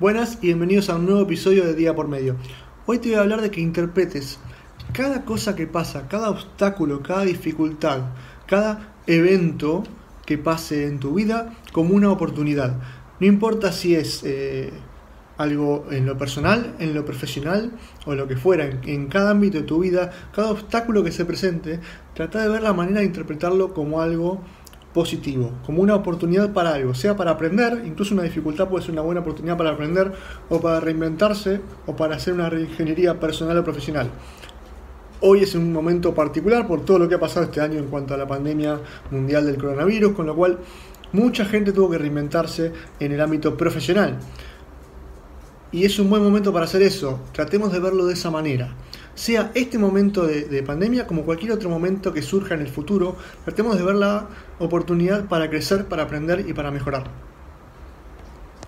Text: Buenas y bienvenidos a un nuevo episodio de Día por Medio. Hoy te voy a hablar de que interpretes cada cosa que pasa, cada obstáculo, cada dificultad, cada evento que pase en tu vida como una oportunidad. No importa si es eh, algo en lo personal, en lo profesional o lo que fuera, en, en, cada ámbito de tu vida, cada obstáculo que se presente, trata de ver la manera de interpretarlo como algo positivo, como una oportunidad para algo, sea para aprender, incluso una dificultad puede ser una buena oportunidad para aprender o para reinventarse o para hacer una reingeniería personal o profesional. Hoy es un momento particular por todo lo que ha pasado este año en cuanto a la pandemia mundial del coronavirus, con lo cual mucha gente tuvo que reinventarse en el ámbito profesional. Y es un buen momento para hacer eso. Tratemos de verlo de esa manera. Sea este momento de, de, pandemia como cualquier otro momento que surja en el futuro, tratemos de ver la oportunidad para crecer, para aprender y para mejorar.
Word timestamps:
Buenas 0.00 0.38
y 0.40 0.46
bienvenidos 0.46 0.88
a 0.88 0.96
un 0.96 1.04
nuevo 1.04 1.20
episodio 1.20 1.62
de 1.62 1.74
Día 1.74 1.94
por 1.94 2.08
Medio. 2.08 2.36
Hoy 2.86 3.00
te 3.00 3.10
voy 3.10 3.18
a 3.18 3.20
hablar 3.20 3.42
de 3.42 3.50
que 3.50 3.60
interpretes 3.60 4.38
cada 4.94 5.26
cosa 5.26 5.54
que 5.54 5.66
pasa, 5.66 6.08
cada 6.08 6.30
obstáculo, 6.30 7.02
cada 7.02 7.26
dificultad, 7.26 8.04
cada 8.46 8.94
evento 9.06 9.82
que 10.24 10.38
pase 10.38 10.86
en 10.86 11.00
tu 11.00 11.12
vida 11.12 11.52
como 11.72 11.94
una 11.94 12.10
oportunidad. 12.10 12.78
No 13.20 13.26
importa 13.26 13.72
si 13.72 13.94
es 13.94 14.22
eh, 14.24 14.70
algo 15.36 15.84
en 15.90 16.06
lo 16.06 16.16
personal, 16.16 16.76
en 16.78 16.94
lo 16.94 17.04
profesional 17.04 17.72
o 18.06 18.14
lo 18.14 18.26
que 18.26 18.38
fuera, 18.38 18.64
en, 18.64 18.80
en, 18.88 19.06
cada 19.08 19.32
ámbito 19.32 19.58
de 19.58 19.64
tu 19.64 19.80
vida, 19.80 20.12
cada 20.34 20.50
obstáculo 20.50 21.04
que 21.04 21.12
se 21.12 21.26
presente, 21.26 21.78
trata 22.14 22.42
de 22.42 22.48
ver 22.48 22.62
la 22.62 22.72
manera 22.72 23.00
de 23.00 23.06
interpretarlo 23.06 23.74
como 23.74 24.00
algo 24.00 24.40
positivo, 24.92 25.52
como 25.64 25.82
una 25.82 25.94
oportunidad 25.94 26.52
para 26.52 26.74
algo, 26.74 26.94
sea 26.94 27.16
para 27.16 27.32
aprender, 27.32 27.82
incluso 27.86 28.14
una 28.14 28.24
dificultad 28.24 28.68
puede 28.68 28.84
ser 28.84 28.92
una 28.92 29.02
buena 29.02 29.20
oportunidad 29.20 29.56
para 29.56 29.70
aprender 29.70 30.12
o 30.48 30.60
para 30.60 30.80
reinventarse 30.80 31.60
o 31.86 31.94
para 31.94 32.16
hacer 32.16 32.34
una 32.34 32.50
reingeniería 32.50 33.18
personal 33.20 33.58
o 33.58 33.64
profesional. 33.64 34.10
Hoy 35.20 35.42
es 35.42 35.54
un 35.54 35.72
momento 35.72 36.14
particular 36.14 36.66
por 36.66 36.84
todo 36.84 36.98
lo 36.98 37.08
que 37.08 37.14
ha 37.14 37.20
pasado 37.20 37.44
este 37.44 37.60
año 37.60 37.78
en 37.78 37.86
cuanto 37.86 38.14
a 38.14 38.16
la 38.16 38.26
pandemia 38.26 38.80
mundial 39.10 39.46
del 39.46 39.58
coronavirus, 39.58 40.12
con 40.12 40.26
lo 40.26 40.34
cual 40.34 40.58
mucha 41.12 41.44
gente 41.44 41.72
tuvo 41.72 41.90
que 41.90 41.98
reinventarse 41.98 42.72
en 42.98 43.12
el 43.12 43.20
ámbito 43.20 43.56
profesional. 43.56 44.18
Y 45.72 45.84
es 45.84 45.98
un 45.98 46.10
buen 46.10 46.22
momento 46.22 46.52
para 46.52 46.64
hacer 46.64 46.82
eso. 46.82 47.20
Tratemos 47.32 47.70
de 47.70 47.78
verlo 47.78 48.06
de 48.06 48.14
esa 48.14 48.30
manera. 48.30 48.74
Sea 49.20 49.50
este 49.54 49.76
momento 49.76 50.26
de, 50.26 50.44
de, 50.44 50.62
pandemia 50.62 51.06
como 51.06 51.26
cualquier 51.26 51.52
otro 51.52 51.68
momento 51.68 52.14
que 52.14 52.22
surja 52.22 52.54
en 52.54 52.62
el 52.62 52.68
futuro, 52.68 53.16
tratemos 53.44 53.76
de 53.76 53.84
ver 53.84 53.96
la 53.96 54.28
oportunidad 54.58 55.26
para 55.26 55.50
crecer, 55.50 55.84
para 55.84 56.04
aprender 56.04 56.48
y 56.48 56.54
para 56.54 56.70
mejorar. 56.70 57.29